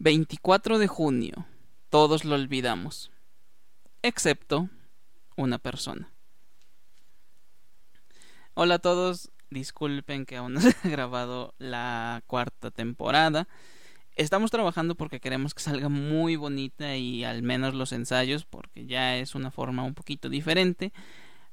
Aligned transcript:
24 0.00 0.78
de 0.78 0.86
junio. 0.86 1.46
Todos 1.90 2.24
lo 2.24 2.36
olvidamos. 2.36 3.10
Excepto 4.02 4.68
una 5.36 5.58
persona. 5.58 6.12
Hola 8.54 8.76
a 8.76 8.78
todos. 8.78 9.30
Disculpen 9.50 10.24
que 10.24 10.36
aún 10.36 10.54
no 10.54 10.60
se 10.60 10.68
ha 10.84 10.88
grabado 10.88 11.52
la 11.58 12.22
cuarta 12.28 12.70
temporada. 12.70 13.48
Estamos 14.14 14.52
trabajando 14.52 14.94
porque 14.94 15.20
queremos 15.20 15.52
que 15.54 15.62
salga 15.62 15.88
muy 15.88 16.36
bonita 16.36 16.96
y 16.96 17.24
al 17.24 17.42
menos 17.42 17.74
los 17.74 17.92
ensayos, 17.92 18.44
porque 18.44 18.86
ya 18.86 19.16
es 19.16 19.34
una 19.34 19.50
forma 19.50 19.82
un 19.82 19.94
poquito 19.94 20.28
diferente. 20.28 20.92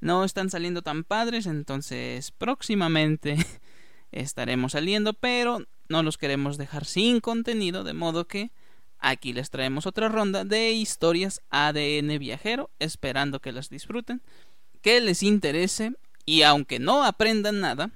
No 0.02 0.24
están 0.24 0.52
saliendo 0.52 0.84
tan 0.84 1.04
padres, 1.04 1.48
entonces 1.48 2.32
próximamente 2.32 3.38
estaremos 4.12 4.74
saliendo, 4.74 5.14
pero 5.14 5.66
no 5.90 6.04
los 6.04 6.18
queremos 6.18 6.58
dejar 6.58 6.86
sin 6.86 7.20
contenido, 7.20 7.84
de 7.84 7.94
modo 7.94 8.28
que 8.28 8.52
aquí 9.00 9.34
les 9.34 9.50
traemos 9.50 9.86
otra 9.86 10.10
ronda 10.10 10.44
de 10.44 10.72
historias 10.72 11.42
ADN 11.50 12.18
viajero, 12.20 12.70
esperando 12.80 13.40
que 13.40 13.52
las 13.52 13.70
disfruten, 13.70 14.22
que 14.82 15.02
les 15.02 15.24
interese 15.24 15.94
y 16.26 16.42
aunque 16.42 16.80
no 16.80 17.04
aprendan 17.04 17.60
nada, 17.60 17.92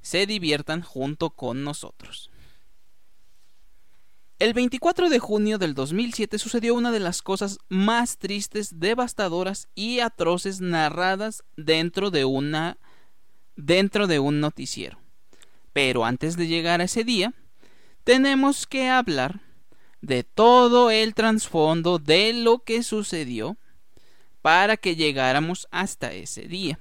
se 0.00 0.26
diviertan 0.26 0.82
junto 0.82 1.30
con 1.30 1.64
nosotros. 1.64 2.30
El 4.38 4.54
24 4.54 5.08
de 5.08 5.20
junio 5.20 5.56
del 5.58 5.72
2007 5.72 6.36
sucedió 6.36 6.74
una 6.74 6.90
de 6.90 6.98
las 6.98 7.22
cosas 7.22 7.58
más 7.68 8.18
tristes, 8.18 8.80
devastadoras 8.80 9.68
y 9.76 10.00
atroces 10.00 10.60
narradas 10.60 11.44
dentro 11.56 12.10
de 12.10 12.24
una 12.24 12.76
dentro 13.54 14.08
de 14.08 14.18
un 14.18 14.40
noticiero. 14.40 15.01
Pero 15.72 16.04
antes 16.04 16.36
de 16.36 16.46
llegar 16.46 16.80
a 16.80 16.84
ese 16.84 17.04
día, 17.04 17.32
tenemos 18.04 18.66
que 18.66 18.88
hablar 18.88 19.40
de 20.00 20.24
todo 20.24 20.90
el 20.90 21.14
trasfondo 21.14 21.98
de 21.98 22.32
lo 22.32 22.58
que 22.58 22.82
sucedió 22.82 23.56
para 24.42 24.76
que 24.76 24.96
llegáramos 24.96 25.68
hasta 25.70 26.12
ese 26.12 26.42
día. 26.42 26.78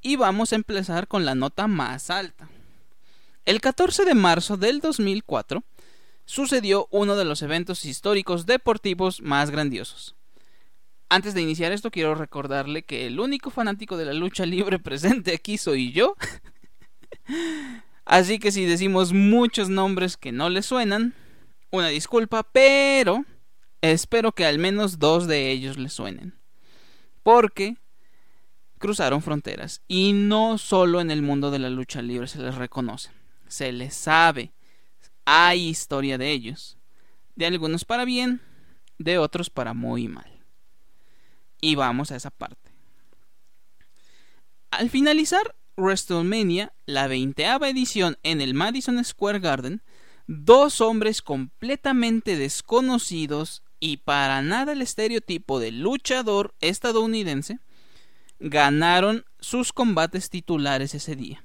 Y 0.00 0.16
vamos 0.16 0.52
a 0.52 0.56
empezar 0.56 1.06
con 1.06 1.24
la 1.26 1.34
nota 1.34 1.66
más 1.66 2.10
alta. 2.10 2.48
El 3.44 3.60
14 3.60 4.04
de 4.04 4.14
marzo 4.14 4.56
del 4.56 4.80
2004 4.80 5.62
sucedió 6.24 6.88
uno 6.90 7.16
de 7.16 7.24
los 7.24 7.42
eventos 7.42 7.84
históricos 7.84 8.46
deportivos 8.46 9.20
más 9.20 9.50
grandiosos. 9.50 10.14
Antes 11.08 11.34
de 11.34 11.42
iniciar 11.42 11.72
esto 11.72 11.90
quiero 11.90 12.14
recordarle 12.14 12.84
que 12.84 13.06
el 13.06 13.18
único 13.18 13.50
fanático 13.50 13.96
de 13.96 14.04
la 14.06 14.14
lucha 14.14 14.46
libre 14.46 14.78
presente 14.78 15.34
aquí 15.34 15.58
soy 15.58 15.92
yo. 15.92 16.16
Así 18.10 18.40
que 18.40 18.50
si 18.50 18.64
decimos 18.64 19.12
muchos 19.12 19.68
nombres 19.68 20.16
que 20.16 20.32
no 20.32 20.50
le 20.50 20.62
suenan, 20.62 21.14
una 21.70 21.86
disculpa, 21.86 22.42
pero 22.42 23.24
espero 23.82 24.32
que 24.32 24.44
al 24.44 24.58
menos 24.58 24.98
dos 24.98 25.28
de 25.28 25.52
ellos 25.52 25.78
le 25.78 25.88
suenen. 25.88 26.34
Porque 27.22 27.76
cruzaron 28.78 29.22
fronteras 29.22 29.82
y 29.86 30.12
no 30.12 30.58
solo 30.58 31.00
en 31.00 31.12
el 31.12 31.22
mundo 31.22 31.52
de 31.52 31.60
la 31.60 31.70
lucha 31.70 32.02
libre 32.02 32.26
se 32.26 32.40
les 32.40 32.56
reconoce, 32.56 33.12
se 33.46 33.70
les 33.70 33.94
sabe, 33.94 34.50
hay 35.24 35.68
historia 35.68 36.18
de 36.18 36.32
ellos, 36.32 36.78
de 37.36 37.46
algunos 37.46 37.84
para 37.84 38.04
bien, 38.04 38.40
de 38.98 39.18
otros 39.18 39.50
para 39.50 39.72
muy 39.72 40.08
mal. 40.08 40.42
Y 41.60 41.76
vamos 41.76 42.10
a 42.10 42.16
esa 42.16 42.30
parte. 42.30 42.72
Al 44.72 44.90
finalizar 44.90 45.54
WrestleMania, 45.76 46.72
la 46.86 47.06
veinteava 47.06 47.68
edición 47.68 48.18
en 48.22 48.40
el 48.40 48.54
Madison 48.54 49.02
Square 49.04 49.40
Garden, 49.40 49.82
dos 50.26 50.80
hombres 50.80 51.22
completamente 51.22 52.36
desconocidos 52.36 53.62
y 53.80 53.98
para 53.98 54.42
nada 54.42 54.72
el 54.72 54.82
estereotipo 54.82 55.58
del 55.58 55.80
luchador 55.80 56.54
estadounidense 56.60 57.58
ganaron 58.38 59.24
sus 59.40 59.72
combates 59.72 60.30
titulares 60.30 60.94
ese 60.94 61.16
día. 61.16 61.44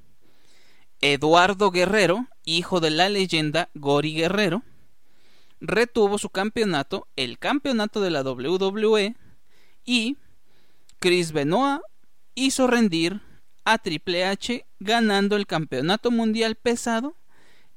Eduardo 1.01 1.71
Guerrero, 1.71 2.27
hijo 2.45 2.79
de 2.79 2.89
la 2.89 3.09
leyenda 3.09 3.69
Gori 3.73 4.13
Guerrero, 4.13 4.63
retuvo 5.59 6.17
su 6.17 6.29
campeonato, 6.29 7.07
el 7.15 7.37
campeonato 7.37 8.01
de 8.01 8.11
la 8.11 8.21
WWE, 8.21 9.15
y 9.83 10.17
Chris 10.99 11.31
Benoit 11.31 11.81
hizo 12.33 12.67
rendir 12.67 13.21
a 13.65 13.79
Triple 13.79 14.25
H 14.25 14.65
ganando 14.79 15.35
el 15.35 15.47
campeonato 15.47 16.11
mundial 16.11 16.55
pesado 16.55 17.17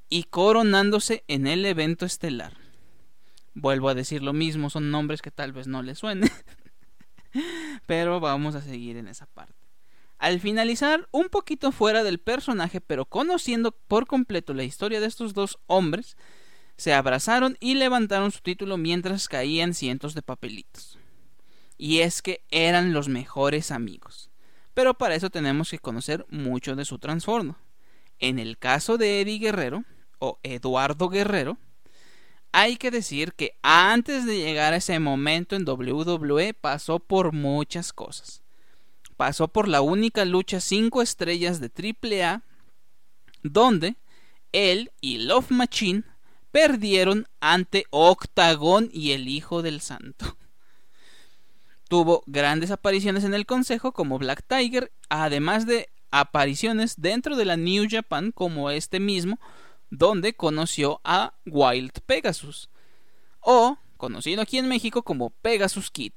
y 0.08 0.24
coronándose 0.24 1.24
en 1.26 1.46
el 1.46 1.64
evento 1.64 2.06
estelar. 2.06 2.56
Vuelvo 3.54 3.88
a 3.88 3.94
decir 3.94 4.22
lo 4.22 4.32
mismo, 4.32 4.70
son 4.70 4.90
nombres 4.90 5.22
que 5.22 5.30
tal 5.30 5.52
vez 5.52 5.66
no 5.66 5.82
les 5.82 5.98
suenen, 5.98 6.30
pero 7.86 8.20
vamos 8.20 8.54
a 8.54 8.62
seguir 8.62 8.96
en 8.96 9.08
esa 9.08 9.26
parte. 9.26 9.54
Al 10.18 10.40
finalizar, 10.40 11.08
un 11.12 11.28
poquito 11.28 11.72
fuera 11.72 12.02
del 12.02 12.18
personaje, 12.18 12.80
pero 12.80 13.04
conociendo 13.06 13.72
por 13.72 14.06
completo 14.06 14.52
la 14.52 14.64
historia 14.64 15.00
de 15.00 15.06
estos 15.06 15.32
dos 15.32 15.58
hombres, 15.66 16.16
se 16.76 16.92
abrazaron 16.92 17.56
y 17.60 17.74
levantaron 17.74 18.30
su 18.30 18.40
título 18.40 18.76
mientras 18.76 19.28
caían 19.28 19.74
cientos 19.74 20.14
de 20.14 20.22
papelitos. 20.22 20.98
Y 21.76 22.00
es 22.00 22.22
que 22.22 22.44
eran 22.50 22.92
los 22.92 23.08
mejores 23.08 23.70
amigos. 23.70 24.27
Pero 24.78 24.94
para 24.94 25.16
eso 25.16 25.28
tenemos 25.28 25.72
que 25.72 25.80
conocer 25.80 26.24
mucho 26.30 26.76
de 26.76 26.84
su 26.84 27.00
trasfondo. 27.00 27.56
En 28.20 28.38
el 28.38 28.58
caso 28.58 28.96
de 28.96 29.20
Eddie 29.20 29.40
Guerrero, 29.40 29.82
o 30.20 30.38
Eduardo 30.44 31.08
Guerrero, 31.08 31.58
hay 32.52 32.76
que 32.76 32.92
decir 32.92 33.32
que 33.32 33.58
antes 33.60 34.24
de 34.24 34.38
llegar 34.38 34.74
a 34.74 34.76
ese 34.76 35.00
momento 35.00 35.56
en 35.56 35.68
WWE 35.68 36.54
pasó 36.54 37.00
por 37.00 37.32
muchas 37.32 37.92
cosas 37.92 38.44
pasó 39.16 39.48
por 39.48 39.66
la 39.66 39.80
única 39.80 40.24
lucha 40.24 40.60
5 40.60 41.02
estrellas 41.02 41.58
de 41.60 41.72
AAA, 42.22 42.42
donde 43.42 43.96
él 44.52 44.92
y 45.00 45.18
Love 45.18 45.50
Machine 45.50 46.04
perdieron 46.52 47.26
ante 47.40 47.86
Octagon 47.90 48.90
y 48.92 49.10
el 49.10 49.26
Hijo 49.26 49.60
del 49.62 49.80
Santo. 49.80 50.36
Tuvo 51.88 52.22
grandes 52.26 52.70
apariciones 52.70 53.24
en 53.24 53.34
el 53.34 53.46
Consejo 53.46 53.92
como 53.92 54.18
Black 54.18 54.44
Tiger, 54.46 54.92
además 55.08 55.66
de 55.66 55.88
apariciones 56.10 56.94
dentro 56.98 57.36
de 57.36 57.44
la 57.44 57.56
New 57.56 57.86
Japan 57.88 58.32
como 58.32 58.70
este 58.70 59.00
mismo, 59.00 59.38
donde 59.90 60.34
conoció 60.34 61.00
a 61.04 61.34
Wild 61.46 61.92
Pegasus, 62.04 62.68
o 63.40 63.78
conocido 63.96 64.42
aquí 64.42 64.58
en 64.58 64.68
México 64.68 65.02
como 65.02 65.30
Pegasus 65.30 65.90
Kid, 65.90 66.12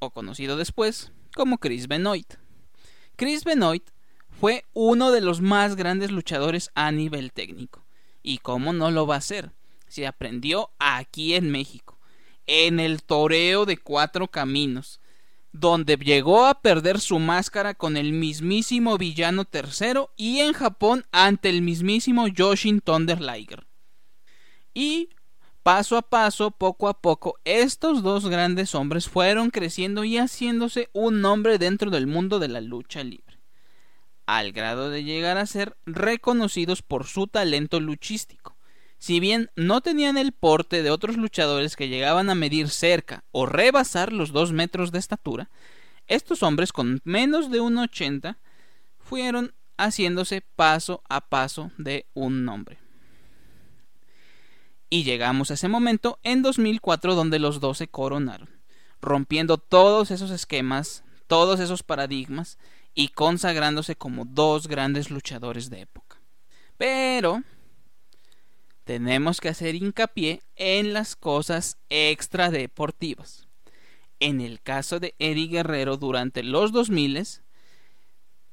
o 0.00 0.10
conocido 0.10 0.56
después 0.56 1.12
como 1.34 1.58
Chris 1.58 1.88
Benoit. 1.88 2.34
Chris 3.16 3.44
Benoit 3.44 3.84
fue 4.40 4.64
uno 4.72 5.10
de 5.10 5.20
los 5.20 5.40
más 5.40 5.76
grandes 5.76 6.10
luchadores 6.10 6.70
a 6.74 6.92
nivel 6.92 7.32
técnico. 7.32 7.84
¿Y 8.22 8.38
cómo 8.38 8.72
no 8.72 8.90
lo 8.90 9.06
va 9.06 9.16
a 9.16 9.18
hacer? 9.18 9.52
Se 9.88 10.06
aprendió 10.06 10.70
aquí 10.78 11.34
en 11.34 11.50
México, 11.50 11.97
en 12.48 12.80
el 12.80 13.04
toreo 13.04 13.64
de 13.64 13.76
cuatro 13.76 14.26
caminos, 14.26 15.00
donde 15.52 15.96
llegó 15.96 16.46
a 16.46 16.60
perder 16.60 16.98
su 16.98 17.20
máscara 17.20 17.74
con 17.74 17.96
el 17.96 18.12
mismísimo 18.12 18.98
villano 18.98 19.44
tercero 19.44 20.10
y 20.16 20.40
en 20.40 20.52
Japón 20.52 21.06
ante 21.12 21.48
el 21.48 21.62
mismísimo 21.62 22.26
Yoshin 22.26 22.80
Thunder 22.80 23.20
Liger. 23.20 23.66
Y 24.74 25.10
Paso 25.68 25.98
a 25.98 26.02
paso, 26.02 26.50
poco 26.50 26.88
a 26.88 26.94
poco, 26.94 27.38
estos 27.44 28.02
dos 28.02 28.26
grandes 28.26 28.74
hombres 28.74 29.06
fueron 29.06 29.50
creciendo 29.50 30.02
y 30.02 30.16
haciéndose 30.16 30.88
un 30.94 31.20
nombre 31.20 31.58
dentro 31.58 31.90
del 31.90 32.06
mundo 32.06 32.38
de 32.38 32.48
la 32.48 32.62
lucha 32.62 33.04
libre, 33.04 33.38
al 34.24 34.52
grado 34.52 34.88
de 34.88 35.04
llegar 35.04 35.36
a 35.36 35.44
ser 35.44 35.76
reconocidos 35.84 36.80
por 36.80 37.06
su 37.06 37.26
talento 37.26 37.80
luchístico. 37.80 38.56
Si 38.98 39.20
bien 39.20 39.50
no 39.54 39.80
tenían 39.80 40.18
el 40.18 40.32
porte 40.32 40.82
de 40.82 40.90
otros 40.90 41.16
luchadores 41.16 41.76
que 41.76 41.88
llegaban 41.88 42.30
a 42.30 42.34
medir 42.34 42.68
cerca 42.68 43.24
o 43.30 43.46
rebasar 43.46 44.12
los 44.12 44.32
dos 44.32 44.52
metros 44.52 44.90
de 44.90 44.98
estatura, 44.98 45.50
estos 46.08 46.42
hombres 46.42 46.72
con 46.72 47.00
menos 47.04 47.50
de 47.50 47.60
un 47.60 47.78
ochenta 47.78 48.38
fueron 48.98 49.54
haciéndose 49.76 50.42
paso 50.56 51.02
a 51.08 51.20
paso 51.20 51.70
de 51.78 52.06
un 52.14 52.44
nombre. 52.44 52.78
Y 54.90 55.04
llegamos 55.04 55.50
a 55.50 55.54
ese 55.54 55.68
momento 55.68 56.18
en 56.22 56.42
2004 56.42 57.14
donde 57.14 57.38
los 57.38 57.60
dos 57.60 57.78
se 57.78 57.88
coronaron, 57.88 58.48
rompiendo 59.00 59.58
todos 59.58 60.10
esos 60.10 60.30
esquemas, 60.30 61.04
todos 61.26 61.60
esos 61.60 61.82
paradigmas 61.82 62.58
y 62.94 63.08
consagrándose 63.08 63.94
como 63.94 64.24
dos 64.24 64.66
grandes 64.66 65.10
luchadores 65.10 65.70
de 65.70 65.82
época. 65.82 66.20
Pero 66.78 67.42
tenemos 68.88 69.42
que 69.42 69.50
hacer 69.50 69.74
hincapié 69.74 70.40
en 70.56 70.94
las 70.94 71.14
cosas 71.14 71.76
extra 71.90 72.50
deportivas. 72.50 73.46
En 74.18 74.40
el 74.40 74.62
caso 74.62 74.98
de 74.98 75.14
Eddie 75.18 75.48
Guerrero 75.48 75.98
durante 75.98 76.42
los 76.42 76.72
2000 76.72 77.42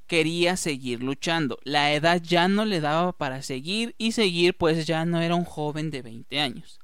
quería 0.07 0.57
seguir 0.57 1.01
luchando. 1.01 1.57
La 1.63 1.93
edad 1.93 2.21
ya 2.21 2.49
no 2.49 2.65
le 2.65 2.81
daba 2.81 3.13
para 3.13 3.43
seguir 3.43 3.95
y 3.97 4.11
seguir 4.11 4.57
pues 4.57 4.85
ya 4.85 5.05
no 5.05 5.21
era 5.21 5.35
un 5.35 5.45
joven 5.45 5.89
de 5.89 6.01
20 6.01 6.41
años. 6.41 6.81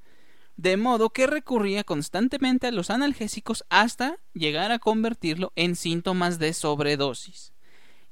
de 0.55 0.77
modo 0.77 1.09
que 1.09 1.27
recurría 1.27 1.83
constantemente 1.83 2.67
a 2.67 2.71
los 2.71 2.89
analgésicos 2.89 3.65
hasta 3.67 4.17
llegar 4.33 4.71
a 4.71 4.79
convertirlo 4.79 5.51
en 5.57 5.75
síntomas 5.75 6.39
de 6.39 6.53
sobredosis. 6.53 7.51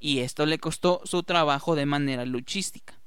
Y 0.02 0.20
esto 0.20 0.46
le 0.46 0.60
costó 0.60 1.00
su 1.06 1.24
trabajo 1.24 1.76
de 1.76 1.86
manera 1.86 2.26
luchística. 2.26 2.99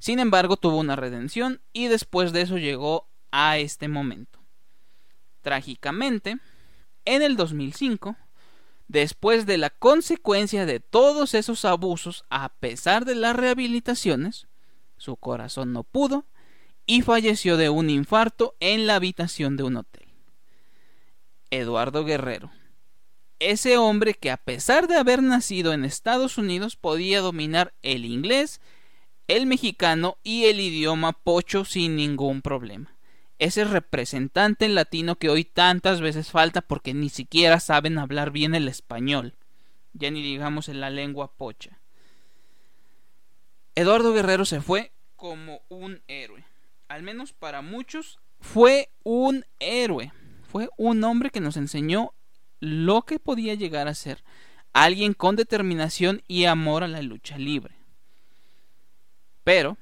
Sin 0.00 0.18
embargo, 0.18 0.56
tuvo 0.56 0.78
una 0.78 0.96
redención 0.96 1.60
y 1.72 1.86
después 1.86 2.32
de 2.32 2.40
eso 2.40 2.58
llegó 2.58 3.06
a 3.30 3.58
este 3.58 3.86
momento. 3.86 4.40
Trágicamente, 5.42 6.38
en 7.04 7.22
el 7.22 7.36
2005, 7.36 8.16
después 8.88 9.46
de 9.46 9.58
la 9.58 9.70
consecuencia 9.70 10.66
de 10.66 10.80
todos 10.80 11.34
esos 11.34 11.64
abusos, 11.64 12.24
a 12.30 12.48
pesar 12.48 13.04
de 13.04 13.14
las 13.14 13.36
rehabilitaciones, 13.36 14.48
su 14.96 15.16
corazón 15.16 15.72
no 15.72 15.84
pudo 15.84 16.24
y 16.86 17.02
falleció 17.02 17.58
de 17.58 17.68
un 17.68 17.90
infarto 17.90 18.56
en 18.58 18.86
la 18.86 18.96
habitación 18.96 19.56
de 19.58 19.64
un 19.64 19.76
hotel. 19.76 20.08
Eduardo 21.50 22.04
Guerrero. 22.04 22.50
Ese 23.38 23.76
hombre 23.76 24.14
que 24.14 24.30
a 24.30 24.36
pesar 24.38 24.88
de 24.88 24.96
haber 24.96 25.22
nacido 25.22 25.72
en 25.72 25.84
Estados 25.84 26.38
Unidos 26.38 26.76
podía 26.76 27.20
dominar 27.20 27.74
el 27.82 28.04
inglés, 28.04 28.60
el 29.36 29.46
mexicano 29.46 30.18
y 30.22 30.44
el 30.44 30.60
idioma 30.60 31.12
pocho 31.12 31.64
sin 31.64 31.96
ningún 31.96 32.42
problema. 32.42 32.94
Ese 33.38 33.64
representante 33.64 34.68
latino 34.68 35.16
que 35.16 35.30
hoy 35.30 35.44
tantas 35.44 36.00
veces 36.00 36.30
falta 36.30 36.60
porque 36.60 36.94
ni 36.94 37.08
siquiera 37.08 37.58
saben 37.60 37.98
hablar 37.98 38.30
bien 38.30 38.54
el 38.54 38.68
español, 38.68 39.34
ya 39.94 40.10
ni 40.10 40.22
digamos 40.22 40.68
en 40.68 40.80
la 40.80 40.90
lengua 40.90 41.32
pocha. 41.32 41.78
Eduardo 43.74 44.12
Guerrero 44.12 44.44
se 44.44 44.60
fue 44.60 44.92
como 45.16 45.62
un 45.68 46.02
héroe 46.06 46.44
al 46.90 47.04
menos 47.04 47.32
para 47.32 47.62
muchos, 47.62 48.18
fue 48.40 48.90
un 49.04 49.44
héroe. 49.60 50.12
Fue 50.42 50.68
un 50.76 51.04
hombre 51.04 51.30
que 51.30 51.38
nos 51.38 51.56
enseñó 51.56 52.12
lo 52.58 53.02
que 53.02 53.20
podía 53.20 53.54
llegar 53.54 53.86
a 53.86 53.94
ser 53.94 54.24
alguien 54.72 55.14
con 55.14 55.36
determinación 55.36 56.22
y 56.26 56.46
amor 56.46 56.82
a 56.82 56.88
la 56.88 57.00
lucha 57.00 57.38
libre. 57.38 57.76
Pero 59.44 59.78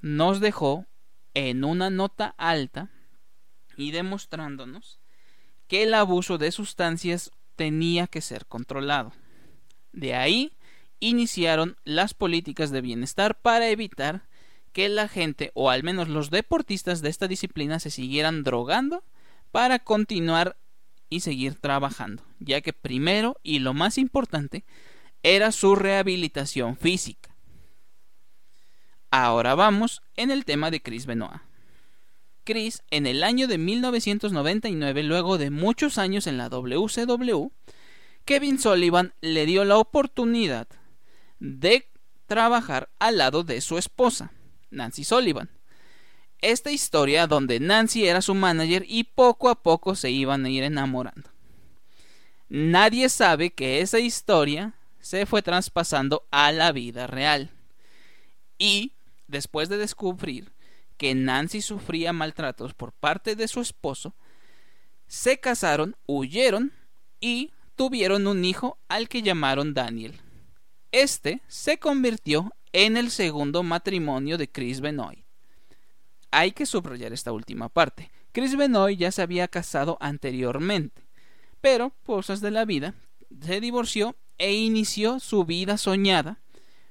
nos 0.00 0.40
dejó 0.40 0.86
en 1.34 1.64
una 1.64 1.90
nota 1.90 2.34
alta 2.36 2.90
y 3.76 3.90
demostrándonos 3.90 5.00
que 5.68 5.84
el 5.84 5.94
abuso 5.94 6.38
de 6.38 6.52
sustancias 6.52 7.30
tenía 7.56 8.06
que 8.06 8.20
ser 8.20 8.46
controlado. 8.46 9.12
De 9.92 10.14
ahí 10.14 10.52
iniciaron 11.00 11.76
las 11.84 12.14
políticas 12.14 12.70
de 12.70 12.80
bienestar 12.80 13.40
para 13.40 13.68
evitar 13.68 14.28
que 14.72 14.88
la 14.88 15.08
gente, 15.08 15.50
o 15.54 15.70
al 15.70 15.82
menos 15.82 16.08
los 16.08 16.30
deportistas 16.30 17.02
de 17.02 17.10
esta 17.10 17.28
disciplina, 17.28 17.78
se 17.78 17.90
siguieran 17.90 18.42
drogando 18.42 19.04
para 19.50 19.78
continuar 19.78 20.56
y 21.10 21.20
seguir 21.20 21.56
trabajando, 21.56 22.22
ya 22.38 22.62
que 22.62 22.72
primero 22.72 23.36
y 23.42 23.58
lo 23.58 23.74
más 23.74 23.98
importante 23.98 24.64
era 25.22 25.52
su 25.52 25.76
rehabilitación 25.76 26.76
física. 26.76 27.31
Ahora 29.14 29.54
vamos 29.54 30.00
en 30.16 30.30
el 30.30 30.46
tema 30.46 30.70
de 30.70 30.80
Chris 30.80 31.04
Benoit. 31.04 31.42
Chris, 32.44 32.82
en 32.90 33.06
el 33.06 33.22
año 33.22 33.46
de 33.46 33.58
1999, 33.58 35.02
luego 35.02 35.36
de 35.36 35.50
muchos 35.50 35.98
años 35.98 36.26
en 36.26 36.38
la 36.38 36.48
WCW, 36.48 37.50
Kevin 38.24 38.58
Sullivan 38.58 39.12
le 39.20 39.44
dio 39.44 39.66
la 39.66 39.76
oportunidad 39.76 40.66
de 41.40 41.90
trabajar 42.26 42.88
al 42.98 43.18
lado 43.18 43.44
de 43.44 43.60
su 43.60 43.76
esposa, 43.76 44.32
Nancy 44.70 45.04
Sullivan. 45.04 45.50
Esta 46.40 46.70
historia 46.70 47.26
donde 47.26 47.60
Nancy 47.60 48.06
era 48.06 48.22
su 48.22 48.34
manager 48.34 48.86
y 48.88 49.04
poco 49.04 49.50
a 49.50 49.62
poco 49.62 49.94
se 49.94 50.10
iban 50.10 50.46
a 50.46 50.48
ir 50.48 50.62
enamorando. 50.62 51.28
Nadie 52.48 53.10
sabe 53.10 53.50
que 53.50 53.82
esa 53.82 53.98
historia 53.98 54.72
se 55.00 55.26
fue 55.26 55.42
traspasando 55.42 56.24
a 56.30 56.50
la 56.50 56.72
vida 56.72 57.06
real. 57.06 57.50
Y, 58.58 58.92
después 59.32 59.68
de 59.68 59.78
descubrir 59.78 60.52
que 60.96 61.14
Nancy 61.16 61.62
sufría 61.62 62.12
maltratos 62.12 62.74
por 62.74 62.92
parte 62.92 63.34
de 63.34 63.48
su 63.48 63.60
esposo, 63.60 64.14
se 65.08 65.40
casaron, 65.40 65.96
huyeron 66.06 66.72
y 67.20 67.50
tuvieron 67.74 68.26
un 68.28 68.44
hijo 68.44 68.78
al 68.88 69.08
que 69.08 69.22
llamaron 69.22 69.74
Daniel. 69.74 70.20
Este 70.92 71.40
se 71.48 71.78
convirtió 71.78 72.52
en 72.72 72.96
el 72.96 73.10
segundo 73.10 73.62
matrimonio 73.62 74.38
de 74.38 74.48
Chris 74.48 74.80
Benoit. 74.80 75.24
Hay 76.30 76.52
que 76.52 76.66
subrayar 76.66 77.12
esta 77.12 77.32
última 77.32 77.68
parte. 77.68 78.10
Chris 78.32 78.56
Benoit 78.56 78.98
ya 78.98 79.10
se 79.10 79.22
había 79.22 79.48
casado 79.48 79.98
anteriormente, 80.00 81.02
pero, 81.60 81.92
cosas 82.04 82.40
de 82.40 82.50
la 82.50 82.64
vida, 82.64 82.94
se 83.40 83.60
divorció 83.60 84.16
e 84.38 84.54
inició 84.54 85.20
su 85.20 85.44
vida 85.44 85.78
soñada 85.78 86.40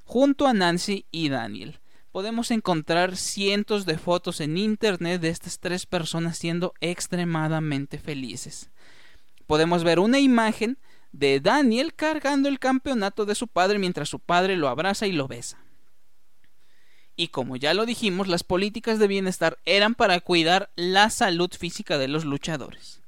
junto 0.06 0.48
a 0.48 0.54
Nancy 0.54 1.06
y 1.12 1.30
Daniel. 1.30 1.80
Podemos 2.12 2.52
encontrar 2.52 3.16
cientos 3.16 3.86
de 3.86 3.98
fotos 3.98 4.42
en 4.42 4.58
internet 4.58 5.22
de 5.22 5.30
estas 5.30 5.60
tres 5.60 5.86
personas 5.86 6.38
siendo 6.38 6.74
extremadamente 6.82 8.00
felices. 8.00 8.70
Podemos 9.48 9.86
ver 9.86 10.00
una 10.00 10.20
imagen 10.20 10.78
de 11.14 11.40
Daniel 11.40 11.94
cargando 11.94 12.50
el 12.50 12.60
campeonato 12.60 13.26
de 13.26 13.36
su 13.36 13.48
padre 13.48 13.80
mientras 13.80 14.10
su 14.10 14.20
padre 14.20 14.58
lo 14.58 14.68
abraza 14.68 15.08
y 15.08 15.14
lo 15.14 15.28
besa. 15.28 15.58
Y 17.16 17.30
como 17.30 17.56
ya 17.56 17.74
lo 17.74 17.86
dijimos, 17.86 18.28
las 18.28 18.44
políticas 18.44 19.00
de 19.00 19.08
bienestar 19.08 19.58
eran 19.66 19.96
para 19.96 20.20
cuidar 20.20 20.70
la 20.76 21.10
salud 21.10 21.52
física 21.58 21.98
de 21.98 22.08
los 22.08 22.26
luchadores. 22.26 23.02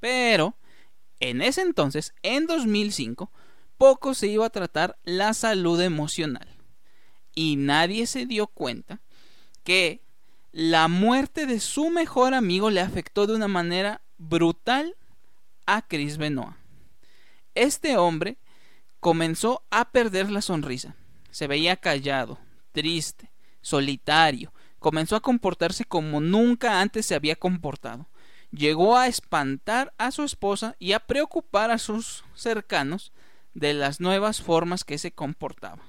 Pero, 0.00 0.54
en 1.18 1.42
ese 1.42 1.62
entonces, 1.62 2.14
en 2.22 2.46
2005, 2.46 3.30
poco 3.78 4.14
se 4.14 4.26
iba 4.28 4.46
a 4.46 4.50
tratar 4.50 4.96
la 5.04 5.34
salud 5.34 5.80
emocional. 5.80 6.53
Y 7.34 7.56
nadie 7.56 8.06
se 8.06 8.26
dio 8.26 8.46
cuenta 8.46 9.00
que 9.64 10.02
la 10.52 10.88
muerte 10.88 11.46
de 11.46 11.58
su 11.58 11.90
mejor 11.90 12.34
amigo 12.34 12.70
le 12.70 12.80
afectó 12.80 13.26
de 13.26 13.34
una 13.34 13.48
manera 13.48 14.02
brutal 14.18 14.94
a 15.66 15.82
Chris 15.82 16.16
Benoit. 16.16 16.54
Este 17.54 17.96
hombre 17.96 18.38
comenzó 19.00 19.64
a 19.70 19.90
perder 19.90 20.30
la 20.30 20.42
sonrisa. 20.42 20.94
Se 21.30 21.46
veía 21.46 21.76
callado, 21.76 22.38
triste, 22.72 23.30
solitario, 23.60 24.52
comenzó 24.78 25.16
a 25.16 25.20
comportarse 25.20 25.84
como 25.84 26.20
nunca 26.20 26.80
antes 26.80 27.06
se 27.06 27.14
había 27.14 27.36
comportado. 27.36 28.06
Llegó 28.50 28.96
a 28.96 29.08
espantar 29.08 29.92
a 29.98 30.10
su 30.10 30.22
esposa 30.22 30.76
y 30.78 30.92
a 30.92 31.00
preocupar 31.00 31.70
a 31.70 31.78
sus 31.78 32.24
cercanos 32.34 33.12
de 33.54 33.74
las 33.74 34.00
nuevas 34.00 34.40
formas 34.40 34.84
que 34.84 34.98
se 34.98 35.10
comportaba. 35.12 35.82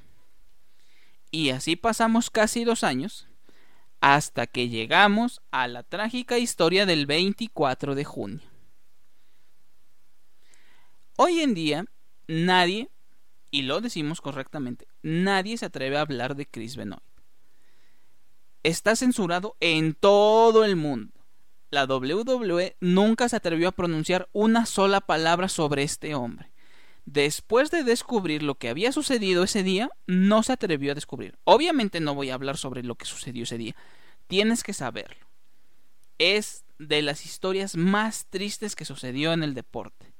Y 1.35 1.49
así 1.49 1.75
pasamos 1.75 2.29
casi 2.29 2.63
dos 2.63 2.85
años 2.85 3.27
hasta 3.99 4.47
que 4.47 4.69
llegamos 4.69 5.41
a 5.51 5.67
la 5.67 5.83
trágica 5.83 6.37
historia 6.37 6.85
del 6.85 7.07
24 7.07 7.93
de 7.93 8.05
junio. 8.05 8.39
Hoy 11.17 11.41
en 11.41 11.53
día 11.53 11.85
nadie, 12.29 12.89
y 13.51 13.63
lo 13.63 13.81
decimos 13.81 14.21
correctamente, 14.21 14.87
nadie 15.01 15.57
se 15.57 15.65
atreve 15.65 15.97
a 15.97 16.01
hablar 16.01 16.37
de 16.37 16.45
Chris 16.45 16.77
Benoit 16.77 17.03
está 18.63 18.95
censurado 18.95 19.57
en 19.59 19.93
todo 19.93 20.63
el 20.63 20.77
mundo. 20.77 21.11
La 21.69 21.83
WWE 21.83 22.77
nunca 22.79 23.27
se 23.27 23.35
atrevió 23.35 23.67
a 23.67 23.73
pronunciar 23.73 24.29
una 24.31 24.65
sola 24.65 25.01
palabra 25.01 25.49
sobre 25.49 25.83
este 25.83 26.15
hombre. 26.15 26.54
Después 27.05 27.71
de 27.71 27.83
descubrir 27.83 28.43
lo 28.43 28.55
que 28.55 28.69
había 28.69 28.91
sucedido 28.91 29.43
ese 29.43 29.63
día, 29.63 29.89
no 30.07 30.43
se 30.43 30.53
atrevió 30.53 30.91
a 30.91 30.95
descubrir. 30.95 31.37
Obviamente 31.43 31.99
no 31.99 32.15
voy 32.15 32.29
a 32.29 32.33
hablar 32.33 32.57
sobre 32.57 32.83
lo 32.83 32.95
que 32.95 33.05
sucedió 33.05 33.43
ese 33.43 33.57
día. 33.57 33.75
Tienes 34.27 34.63
que 34.63 34.73
saberlo. 34.73 35.27
Es 36.17 36.65
de 36.79 37.01
las 37.01 37.25
historias 37.25 37.75
más 37.75 38.25
tristes 38.29 38.75
que 38.75 38.85
sucedió 38.85 39.33
en 39.33 39.43
el 39.43 39.53
deporte. 39.53 40.13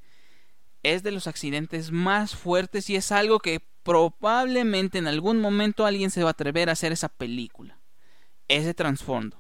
Es 0.84 1.02
de 1.02 1.12
los 1.12 1.26
accidentes 1.26 1.92
más 1.92 2.36
fuertes 2.36 2.90
y 2.90 2.96
es 2.96 3.12
algo 3.12 3.40
que 3.40 3.62
probablemente 3.84 5.00
en 5.00 5.08
algún 5.08 5.42
momento 5.42 5.86
alguien 5.86 6.12
se 6.12 6.22
va 6.22 6.30
a 6.30 6.32
atrever 6.32 6.70
a 6.70 6.74
hacer 6.74 6.92
esa 6.92 7.10
película 7.10 7.80
ese 8.48 8.74
trasfondo. 8.74 9.38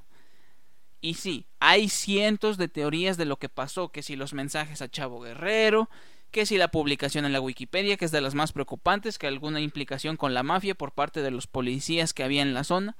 Y 1.01 1.15
sí, 1.15 1.45
hay 1.59 1.89
cientos 1.89 2.57
de 2.57 2.67
teorías 2.67 3.17
de 3.17 3.25
lo 3.25 3.37
que 3.37 3.49
pasó, 3.49 3.89
que 3.89 4.01
si 4.01 4.15
los 4.15 4.33
mensajes 4.33 4.81
a 4.81 4.89
Chavo 4.89 5.19
Guerrero, 5.21 5.89
que 6.35 6.45
si 6.45 6.57
la 6.57 6.67
publicación 6.67 7.23
en 7.23 7.31
la 7.31 7.39
Wikipedia, 7.39 7.95
que 7.95 8.03
es 8.03 8.11
de 8.11 8.19
las 8.19 8.35
más 8.35 8.51
preocupantes, 8.51 9.17
que 9.17 9.25
alguna 9.25 9.61
implicación 9.61 10.17
con 10.17 10.33
la 10.33 10.43
mafia 10.43 10.75
por 10.75 10.91
parte 10.91 11.21
de 11.21 11.31
los 11.31 11.47
policías 11.47 12.13
que 12.13 12.25
había 12.25 12.41
en 12.41 12.53
la 12.53 12.65
zona. 12.65 12.97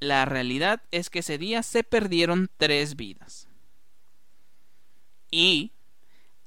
La 0.00 0.26
realidad 0.26 0.82
es 0.90 1.08
que 1.08 1.20
ese 1.20 1.38
día 1.38 1.62
se 1.62 1.82
perdieron 1.82 2.50
tres 2.58 2.94
vidas. 2.94 3.48
Y, 5.30 5.72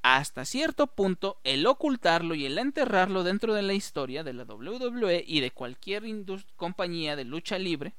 hasta 0.02 0.44
cierto 0.44 0.86
punto, 0.86 1.40
el 1.42 1.66
ocultarlo 1.66 2.36
y 2.36 2.46
el 2.46 2.56
enterrarlo 2.56 3.24
dentro 3.24 3.52
de 3.52 3.62
la 3.62 3.72
historia 3.72 4.22
de 4.22 4.32
la 4.32 4.44
WWE 4.44 5.24
y 5.26 5.40
de 5.40 5.50
cualquier 5.50 6.04
compañía 6.54 7.16
de 7.16 7.24
lucha 7.24 7.58
libre 7.58 7.94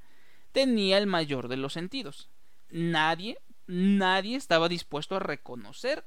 tenía 0.53 0.97
el 0.97 1.07
mayor 1.07 1.49
de 1.49 1.57
los 1.57 1.73
sentidos. 1.73 2.29
Nadie 2.69 3.37
nadie 3.67 4.37
estaba 4.37 4.69
dispuesto 4.69 5.17
a 5.17 5.19
reconocer 5.19 6.05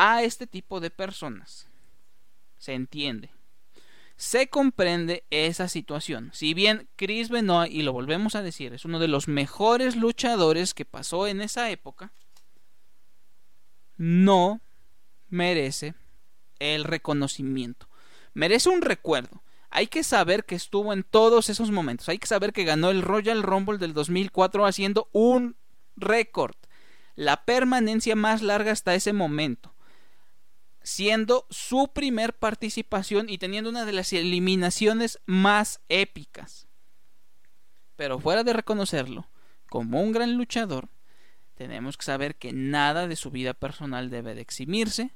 a 0.00 0.22
este 0.22 0.46
tipo 0.46 0.78
de 0.78 0.90
personas. 0.90 1.66
Se 2.56 2.72
entiende. 2.72 3.30
Se 4.16 4.48
comprende 4.48 5.24
esa 5.30 5.66
situación. 5.66 6.30
Si 6.32 6.54
bien 6.54 6.88
Chris 6.94 7.30
Benoit, 7.30 7.72
y 7.72 7.82
lo 7.82 7.92
volvemos 7.92 8.36
a 8.36 8.42
decir, 8.42 8.72
es 8.72 8.84
uno 8.84 9.00
de 9.00 9.08
los 9.08 9.26
mejores 9.26 9.96
luchadores 9.96 10.72
que 10.72 10.84
pasó 10.84 11.26
en 11.26 11.40
esa 11.40 11.70
época, 11.70 12.12
no 13.96 14.60
merece 15.30 15.94
el 16.60 16.84
reconocimiento. 16.84 17.88
Merece 18.34 18.68
un 18.68 18.82
recuerdo. 18.82 19.42
Hay 19.68 19.88
que 19.88 20.04
saber 20.04 20.44
que 20.44 20.54
estuvo 20.54 20.92
en 20.92 21.02
todos 21.02 21.50
esos 21.50 21.72
momentos. 21.72 22.08
Hay 22.08 22.18
que 22.18 22.28
saber 22.28 22.52
que 22.52 22.64
ganó 22.64 22.90
el 22.90 23.02
Royal 23.02 23.42
Rumble 23.42 23.78
del 23.78 23.94
2004 23.94 24.64
haciendo 24.64 25.08
un 25.10 25.56
récord. 25.96 26.54
La 27.16 27.44
permanencia 27.44 28.14
más 28.14 28.42
larga 28.42 28.70
hasta 28.70 28.94
ese 28.94 29.12
momento. 29.12 29.74
Siendo 30.88 31.46
su 31.50 31.88
primer 31.92 32.32
participación 32.32 33.28
y 33.28 33.36
teniendo 33.36 33.68
una 33.68 33.84
de 33.84 33.92
las 33.92 34.10
eliminaciones 34.14 35.20
más 35.26 35.82
épicas. 35.90 36.66
Pero 37.94 38.18
fuera 38.18 38.42
de 38.42 38.54
reconocerlo 38.54 39.28
como 39.68 40.00
un 40.00 40.12
gran 40.12 40.38
luchador, 40.38 40.88
tenemos 41.56 41.98
que 41.98 42.06
saber 42.06 42.36
que 42.36 42.54
nada 42.54 43.06
de 43.06 43.16
su 43.16 43.30
vida 43.30 43.52
personal 43.52 44.08
debe 44.08 44.34
de 44.34 44.40
eximirse 44.40 45.12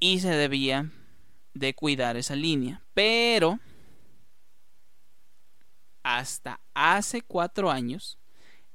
y 0.00 0.18
se 0.18 0.30
debía 0.30 0.90
de 1.54 1.76
cuidar 1.76 2.16
esa 2.16 2.34
línea. 2.34 2.82
Pero 2.94 3.60
hasta 6.02 6.58
hace 6.74 7.22
cuatro 7.22 7.70
años 7.70 8.18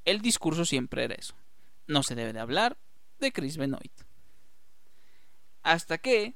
el 0.05 0.21
discurso 0.21 0.63
siempre 0.63 1.03
era 1.03 1.15
eso. 1.15 1.35
No 1.87 2.03
se 2.03 2.15
debe 2.15 2.31
de 2.31 2.39
hablar 2.39 2.77
de 3.19 3.33
Chris 3.33 3.57
Benoit. 3.57 3.91
Hasta 5.63 5.97
que 5.97 6.35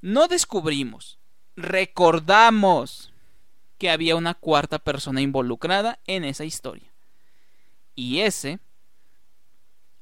no 0.00 0.28
descubrimos, 0.28 1.18
recordamos 1.56 3.12
que 3.78 3.90
había 3.90 4.16
una 4.16 4.34
cuarta 4.34 4.78
persona 4.78 5.20
involucrada 5.20 5.98
en 6.06 6.24
esa 6.24 6.44
historia. 6.44 6.92
Y 7.94 8.20
ese 8.20 8.58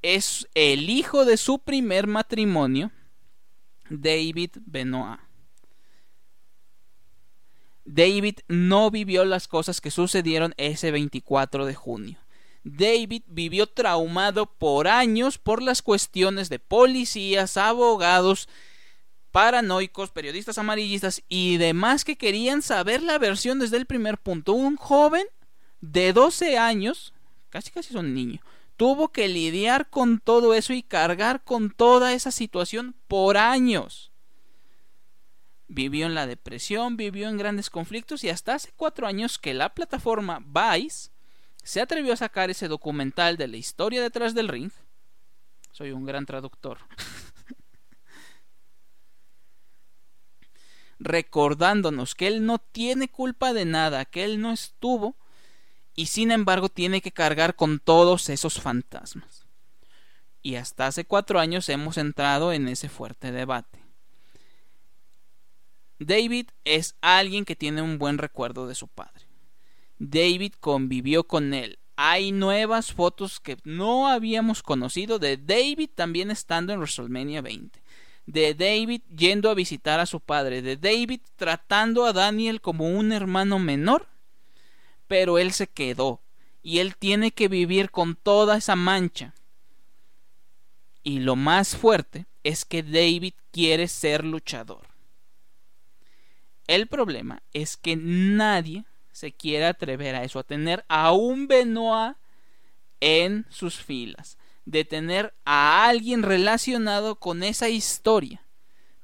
es 0.03 0.49
el 0.55 0.89
hijo 0.89 1.25
de 1.25 1.37
su 1.37 1.59
primer 1.59 2.07
matrimonio 2.07 2.91
David 3.89 4.51
Benoit. 4.65 5.21
David 7.85 8.39
no 8.47 8.91
vivió 8.91 9.25
las 9.25 9.49
cosas 9.49 9.81
que 9.81 9.91
sucedieron 9.91 10.55
ese 10.57 10.93
24 10.93 11.67
de 11.67 11.75
junio. 11.75 12.19
David 12.63 13.23
vivió 13.27 13.67
traumado 13.67 14.47
por 14.47 14.87
años 14.89 15.39
por 15.39 15.63
las 15.63 15.83
cuestiones 15.83 16.49
de 16.49 16.59
policías, 16.59 17.57
abogados, 17.57 18.49
paranoicos, 19.31 20.11
periodistas 20.11 20.59
amarillistas 20.59 21.23
y 21.29 21.57
demás 21.57 22.05
que 22.05 22.17
querían 22.17 22.63
saber 22.63 23.03
la 23.03 23.19
versión 23.19 23.59
desde 23.59 23.77
el 23.77 23.87
primer 23.87 24.19
punto. 24.19 24.53
Un 24.53 24.77
joven 24.77 25.27
de 25.81 26.13
12 26.13 26.59
años, 26.59 27.15
casi 27.49 27.71
casi 27.71 27.93
son 27.93 28.13
niño, 28.13 28.41
tuvo 28.77 29.11
que 29.11 29.29
lidiar 29.29 29.89
con 29.89 30.21
todo 30.21 30.55
eso 30.55 30.73
y 30.73 30.83
cargar 30.83 31.45
con 31.45 31.71
toda 31.71 32.13
esa 32.13 32.31
situación 32.31 32.95
por 33.09 33.37
años. 33.37 34.11
Vivió 35.69 36.07
en 36.07 36.15
la 36.15 36.27
depresión, 36.27 36.97
vivió 36.97 37.29
en 37.29 37.39
grandes 37.39 37.71
conflictos 37.71 38.25
y 38.25 38.29
hasta 38.29 38.55
hace 38.55 38.73
cuatro 38.75 39.07
años 39.07 39.39
que 39.39 39.55
la 39.55 39.73
plataforma 39.73 40.45
Vice 40.45 41.11
se 41.71 41.81
atrevió 41.81 42.13
a 42.13 42.17
sacar 42.17 42.51
ese 42.51 42.67
documental 42.67 43.37
de 43.37 43.47
la 43.47 43.57
historia 43.57 44.03
detrás 44.03 44.35
del 44.35 44.49
ring. 44.49 44.73
Soy 45.71 45.93
un 45.93 46.05
gran 46.05 46.27
traductor. 46.27 46.79
recordándonos 50.99 52.17
que 52.17 52.27
él 52.27 52.45
no 52.45 52.59
tiene 52.59 53.07
culpa 53.07 53.53
de 53.53 53.67
nada, 53.67 54.05
que 54.05 54.25
él 54.25 54.41
no 54.41 54.51
estuvo 54.51 55.15
y 55.95 56.07
sin 56.07 56.33
embargo 56.33 56.69
tiene 56.69 57.01
que 57.01 57.13
cargar 57.13 57.55
con 57.55 57.79
todos 57.79 58.29
esos 58.31 58.61
fantasmas. 58.61 59.47
Y 60.43 60.57
hasta 60.57 60.89
hace 60.89 61.05
cuatro 61.05 61.39
años 61.39 61.69
hemos 61.69 61.99
entrado 61.99 62.53
en 62.53 62.67
ese 62.67 62.89
fuerte 62.89 63.31
debate. 63.31 63.79
David 66.01 66.49
es 66.65 66.97
alguien 67.01 67.45
que 67.45 67.55
tiene 67.55 67.81
un 67.81 67.97
buen 67.97 68.19
recuerdo 68.19 68.67
de 68.67 68.75
su 68.75 68.89
padre. 68.89 69.30
David 70.01 70.55
convivió 70.59 71.23
con 71.25 71.55
él. 71.55 71.79
Hay 71.95 72.33
nuevas 72.33 72.93
fotos 72.93 73.39
que 73.39 73.57
no 73.63 74.09
habíamos 74.09 74.65
conocido 74.65 75.21
de 75.21 75.37
David 75.37 75.91
también 75.95 76.33
estando 76.33 76.73
en 76.73 76.81
WrestleMania 76.81 77.41
20. 77.41 77.81
De 78.27 78.55
David 78.55 79.03
yendo 79.17 79.49
a 79.49 79.55
visitar 79.55 80.01
a 80.01 80.07
su 80.07 80.19
padre. 80.19 80.63
De 80.63 80.77
David 80.77 81.21
tratando 81.37 82.05
a 82.05 82.13
Daniel 82.13 82.61
como 82.61 82.89
un 82.89 83.13
hermano 83.13 83.61
menor 83.61 84.11
pero 85.11 85.39
él 85.39 85.51
se 85.51 85.67
quedó 85.67 86.23
y 86.63 86.79
él 86.79 86.95
tiene 86.95 87.33
que 87.33 87.49
vivir 87.49 87.91
con 87.91 88.15
toda 88.15 88.57
esa 88.57 88.77
mancha. 88.77 89.35
Y 91.03 91.19
lo 91.19 91.35
más 91.35 91.75
fuerte 91.75 92.27
es 92.45 92.65
que 92.65 92.85
David 92.85 93.35
quiere 93.51 93.89
ser 93.89 94.25
luchador. 94.25 94.87
El 96.69 96.87
problema 96.87 97.43
es 97.53 97.77
que 97.77 97.97
nadie 97.97 98.85
se 99.21 99.33
quiere 99.33 99.67
atrever 99.67 100.15
a 100.15 100.25
eso, 100.25 100.39
a 100.39 100.45
tener 100.45 100.83
a 100.89 101.13
un 101.13 101.47
Benoit 101.47 102.17
en 103.01 103.45
sus 103.51 103.77
filas, 103.77 104.39
de 104.65 104.87
tener 104.87 105.35
a 105.45 105.87
alguien 105.87 106.23
relacionado 106.23 107.17
con 107.17 107.43
esa 107.43 107.69
historia. 107.69 108.43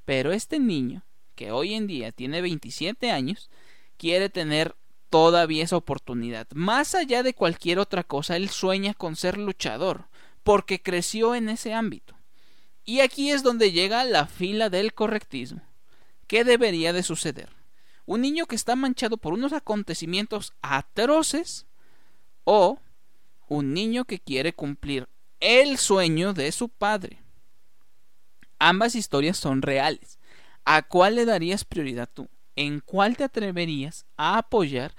Pero 0.06 0.32
este 0.32 0.58
niño, 0.58 1.02
que 1.34 1.52
hoy 1.52 1.74
en 1.74 1.86
día 1.86 2.12
tiene 2.12 2.40
27 2.40 3.10
años, 3.10 3.50
quiere 3.98 4.30
tener 4.30 4.74
todavía 5.10 5.64
esa 5.64 5.76
oportunidad. 5.76 6.46
Más 6.54 6.94
allá 6.94 7.22
de 7.22 7.34
cualquier 7.34 7.78
otra 7.78 8.02
cosa, 8.02 8.36
él 8.36 8.48
sueña 8.48 8.94
con 8.94 9.16
ser 9.16 9.36
luchador, 9.36 10.06
porque 10.42 10.80
creció 10.80 11.34
en 11.34 11.50
ese 11.50 11.74
ámbito. 11.74 12.14
Y 12.86 13.00
aquí 13.00 13.30
es 13.30 13.42
donde 13.42 13.70
llega 13.70 14.02
la 14.04 14.26
fila 14.26 14.70
del 14.70 14.94
correctismo. 14.94 15.60
¿Qué 16.26 16.42
debería 16.42 16.94
de 16.94 17.02
suceder? 17.02 17.55
¿Un 18.06 18.22
niño 18.22 18.46
que 18.46 18.56
está 18.56 18.76
manchado 18.76 19.16
por 19.16 19.32
unos 19.34 19.52
acontecimientos 19.52 20.54
atroces? 20.62 21.66
¿O 22.44 22.78
un 23.48 23.74
niño 23.74 24.04
que 24.04 24.20
quiere 24.20 24.54
cumplir 24.54 25.08
el 25.40 25.76
sueño 25.76 26.32
de 26.32 26.50
su 26.52 26.68
padre? 26.68 27.18
Ambas 28.58 28.94
historias 28.94 29.36
son 29.36 29.62
reales. 29.62 30.18
¿A 30.64 30.82
cuál 30.82 31.16
le 31.16 31.24
darías 31.24 31.64
prioridad 31.64 32.08
tú? 32.12 32.28
en 32.56 32.80
cuál 32.80 33.16
te 33.16 33.24
atreverías 33.24 34.06
a 34.16 34.38
apoyar 34.38 34.94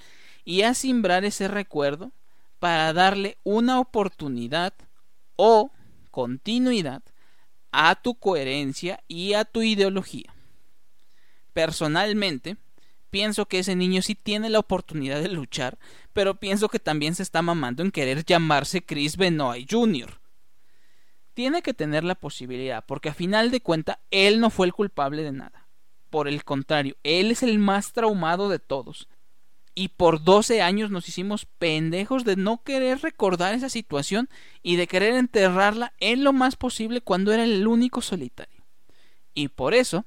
y 0.46 0.62
a 0.62 0.74
simbrar 0.74 1.26
ese 1.26 1.48
recuerdo 1.48 2.12
para 2.60 2.94
darle 2.94 3.38
una 3.44 3.80
oportunidad 3.80 4.74
o 5.36 5.72
continuidad 6.12 7.02
a 7.72 7.96
tu 7.96 8.16
coherencia 8.16 9.04
y 9.08 9.34
a 9.34 9.44
tu 9.44 9.62
ideología. 9.62 10.34
Personalmente, 11.54 12.58
pienso 13.10 13.48
que 13.48 13.60
ese 13.60 13.76
niño 13.76 14.02
sí 14.02 14.16
tiene 14.16 14.50
la 14.50 14.60
oportunidad 14.60 15.22
de 15.22 15.30
luchar, 15.30 15.78
pero 16.14 16.36
pienso 16.36 16.70
que 16.70 16.80
también 16.80 17.16
se 17.16 17.24
está 17.24 17.42
mamando 17.42 17.84
en 17.84 17.92
querer 17.92 18.26
llamarse 18.26 18.84
Chris 18.84 19.18
Benoit 19.18 19.68
Jr. 19.70 20.20
Tiene 21.34 21.62
que 21.62 21.74
tener 21.74 22.04
la 22.04 22.16
posibilidad, 22.16 22.84
porque 22.86 23.10
a 23.10 23.14
final 23.14 23.52
de 23.52 23.62
cuenta 23.62 24.00
él 24.12 24.40
no 24.40 24.50
fue 24.50 24.66
el 24.66 24.74
culpable 24.74 25.24
de 25.24 25.32
nada. 25.32 25.68
Por 26.10 26.28
el 26.28 26.44
contrario, 26.44 26.96
él 27.04 27.32
es 27.32 27.44
el 27.44 27.60
más 27.60 27.94
traumado 27.94 28.50
de 28.50 28.60
todos. 28.60 29.08
Y 29.76 29.90
por 29.90 30.24
12 30.24 30.64
años 30.64 30.90
nos 30.90 31.08
hicimos 31.08 31.46
pendejos 31.46 32.24
de 32.24 32.36
no 32.36 32.64
querer 32.64 33.02
recordar 33.02 33.54
esa 33.54 33.70
situación 33.70 34.28
y 34.64 34.76
de 34.76 34.88
querer 34.88 35.14
enterrarla 35.14 35.94
en 36.00 36.24
lo 36.24 36.34
más 36.34 36.56
posible 36.56 37.02
cuando 37.02 37.32
era 37.32 37.44
el 37.44 37.68
único 37.68 38.02
solitario. 38.02 38.64
Y 39.36 39.50
por 39.50 39.76
eso 39.76 40.06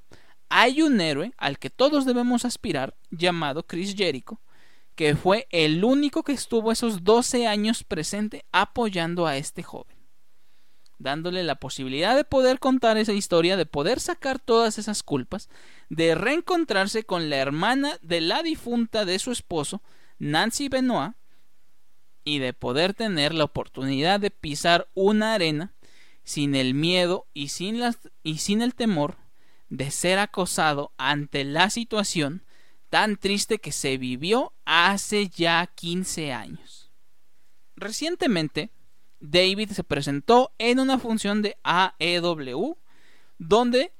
hay 0.50 0.82
un 0.82 1.00
héroe 1.00 1.32
al 1.38 1.58
que 1.58 1.70
todos 1.70 2.04
debemos 2.04 2.44
aspirar 2.44 2.94
llamado 3.10 3.62
Chris 3.62 3.94
Jericho, 3.96 4.40
que 4.94 5.16
fue 5.16 5.46
el 5.50 5.82
único 5.84 6.22
que 6.24 6.32
estuvo 6.32 6.70
esos 6.72 7.04
12 7.04 7.46
años 7.46 7.84
presente 7.84 8.44
apoyando 8.52 9.26
a 9.26 9.38
este 9.38 9.62
joven 9.62 10.00
dándole 11.00 11.42
la 11.42 11.54
posibilidad 11.54 12.14
de 12.14 12.24
poder 12.24 12.58
contar 12.58 12.98
esa 12.98 13.14
historia, 13.14 13.56
de 13.56 13.64
poder 13.64 14.00
sacar 14.00 14.38
todas 14.38 14.78
esas 14.78 15.02
culpas, 15.02 15.48
de 15.88 16.14
reencontrarse 16.14 17.04
con 17.04 17.30
la 17.30 17.36
hermana 17.36 17.98
de 18.02 18.20
la 18.20 18.42
difunta 18.42 19.06
de 19.06 19.18
su 19.18 19.32
esposo, 19.32 19.82
Nancy 20.18 20.68
Benoit, 20.68 21.14
y 22.22 22.38
de 22.38 22.52
poder 22.52 22.92
tener 22.92 23.32
la 23.32 23.44
oportunidad 23.44 24.20
de 24.20 24.30
pisar 24.30 24.88
una 24.92 25.32
arena 25.32 25.72
sin 26.22 26.54
el 26.54 26.74
miedo 26.74 27.26
y 27.32 27.48
sin, 27.48 27.80
y 28.22 28.38
sin 28.38 28.60
el 28.60 28.74
temor 28.74 29.16
de 29.70 29.90
ser 29.90 30.18
acosado 30.18 30.92
ante 30.98 31.44
la 31.44 31.70
situación 31.70 32.44
tan 32.90 33.16
triste 33.16 33.58
que 33.58 33.72
se 33.72 33.96
vivió 33.96 34.52
hace 34.64 35.28
ya 35.28 35.66
15 35.66 36.32
años. 36.32 36.90
Recientemente, 37.76 38.70
David 39.20 39.70
se 39.70 39.84
presentó 39.84 40.52
en 40.58 40.80
una 40.80 40.98
función 40.98 41.40
de 41.40 41.56
AEW 41.62 42.76
donde 43.38 43.92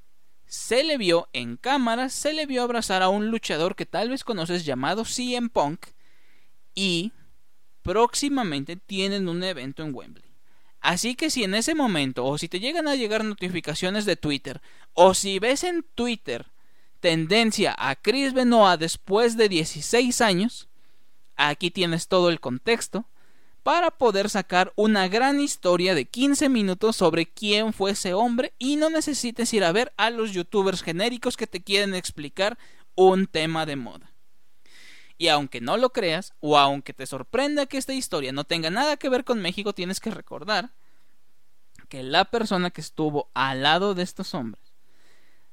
se 0.47 0.83
le 0.83 0.99
vio 0.99 1.29
en 1.33 1.57
cámara, 1.57 2.09
se 2.09 2.33
le 2.33 2.47
vio 2.47 2.63
abrazar 2.63 3.03
a 3.03 3.09
un 3.09 3.31
luchador 3.31 3.77
que 3.77 3.87
tal 3.87 4.11
vez 4.11 4.25
conoces 4.25 4.65
llamado 4.65 5.05
CM 5.05 5.49
Punk 5.49 5.87
y 6.75 7.13
próximamente 7.83 8.77
tienen 8.77 9.29
un 9.29 9.45
evento 9.45 9.85
en 9.85 9.95
Wembley. 9.95 10.30
Así 10.81 11.15
que 11.15 11.31
si 11.31 11.45
en 11.45 11.55
ese 11.55 11.75
momento 11.75 12.25
o 12.25 12.39
si 12.39 12.49
te 12.49 12.61
llegan 12.61 12.89
a 12.89 12.97
llegar 12.97 13.25
notificaciones 13.25 14.07
de 14.07 14.17
Twitter 14.17 14.61
o 14.95 15.15
si 15.15 15.39
ves 15.39 15.65
en 15.65 15.85
Twitter 15.95 16.47
tendencia 17.01 17.75
a 17.79 17.97
Chris 17.97 18.33
Benoit 18.33 18.81
después 18.81 19.37
de 19.37 19.49
16 19.49 20.21
años, 20.21 20.69
aquí 21.37 21.71
tienes 21.71 22.09
todo 22.09 22.31
el 22.31 22.41
contexto 22.41 23.05
para 23.63 23.91
poder 23.91 24.31
sacar 24.31 24.73
una 24.77 25.09
gran 25.09 25.39
historia 25.41 25.95
de 25.95 26.07
15 26.07 26.49
minutos 26.49 26.97
sobre 26.97 27.27
quién 27.27 27.73
fue 27.73 27.91
ese 27.91 28.15
hombre 28.15 28.55
y 28.59 28.77
no 28.77 28.89
necesites 28.89 29.53
ir 29.53 29.65
a 29.65 29.73
ver 29.73 29.93
a 29.99 30.09
los 30.11 30.33
youtubers 30.33 30.83
genéricos 30.83 31.37
que 31.37 31.47
te 31.47 31.63
quieren 31.63 31.95
explicar 31.95 32.59
un 32.95 33.27
tema 33.27 33.67
de 33.67 33.77
moda. 33.77 34.11
Y 35.21 35.29
aunque 35.29 35.61
no 35.61 35.77
lo 35.77 35.91
creas, 35.91 36.33
o 36.41 36.57
aunque 36.57 36.95
te 36.95 37.05
sorprenda 37.05 37.67
que 37.67 37.77
esta 37.77 37.93
historia 37.93 38.33
no 38.33 38.45
tenga 38.45 38.71
nada 38.71 38.97
que 38.97 39.11
ver 39.11 39.23
con 39.23 39.43
México, 39.43 39.75
tienes 39.75 40.01
que 40.01 40.11
recordar 40.11 40.71
que 41.91 42.03
la 42.03 42.25
persona 42.25 42.71
que 42.71 42.81
estuvo 42.81 43.29
al 43.35 43.63
lado 43.63 43.95
de 43.95 44.03
estos 44.03 44.33
hombres, 44.33 44.65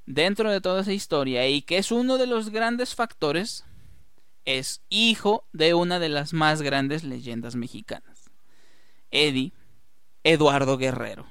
dentro 0.06 0.50
de 0.50 0.62
toda 0.62 0.80
esa 0.84 0.94
historia, 0.94 1.50
y 1.50 1.64
que 1.64 1.80
es 1.80 1.92
uno 1.92 2.18
de 2.18 2.28
los 2.28 2.50
grandes 2.50 2.96
factores 2.96 3.66
es 4.46 4.84
hijo 4.88 5.44
de 5.52 5.74
una 5.74 6.00
de 6.00 6.08
las 6.08 6.32
más 6.32 6.62
grandes 6.62 7.04
leyendas 7.04 7.58
mexicanas, 7.58 8.30
Eddie 9.12 9.52
Eduardo 10.24 10.78
Guerrero. 10.78 11.28